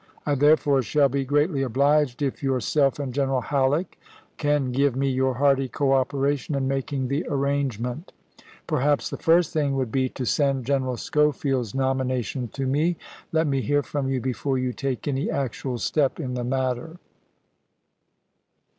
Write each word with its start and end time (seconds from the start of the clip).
I 0.25 0.33
therefore 0.33 0.81
shall 0.81 1.09
be 1.09 1.25
greatly 1.25 1.61
obliged 1.61 2.23
if 2.23 2.41
yourself 2.41 2.97
and 2.97 3.13
General 3.13 3.43
HaUeck 3.43 3.99
can 4.37 4.71
give 4.71 4.95
me 4.95 5.07
your 5.11 5.35
hearty 5.35 5.67
cooperation 5.67 6.55
in 6.55 6.67
making 6.67 7.07
the 7.07 7.23
arrangement. 7.29 8.11
Lincoln 8.33 8.53
Perhaps 8.65 9.11
the 9.11 9.17
first 9.17 9.53
thing 9.53 9.75
would 9.75 9.91
be 9.91 10.09
to 10.09 10.25
send 10.25 10.65
General 10.65 10.95
Scho 10.97 11.27
^°j^^^^^^^' 11.29 11.35
field's 11.35 11.75
nomination 11.75 12.47
to 12.47 12.65
me. 12.65 12.97
Let 13.31 13.45
me 13.45 13.61
hear 13.61 13.83
from 13.83 14.07
you 14.09 14.19
before 14.19 14.55
isgs.' 14.55 14.59
ms. 14.61 14.63
you 14.65 14.73
take 14.73 15.07
any 15.07 15.29
actual 15.29 15.77
step 15.77 16.19
in 16.19 16.33
the 16.33 16.43
matter. 16.43 16.97